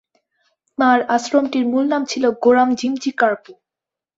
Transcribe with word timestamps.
তাঁর 0.77 0.99
আশ্রমটির 1.15 1.65
মূল 1.71 1.85
নাম 1.87 2.03
ছিল 2.11 2.23
গোরাম 2.43 2.69
জিমচি 2.79 3.11
কার্পো। 3.19 3.51